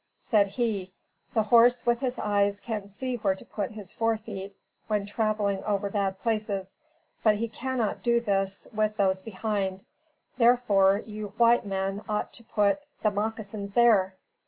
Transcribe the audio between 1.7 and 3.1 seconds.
with his eyes, can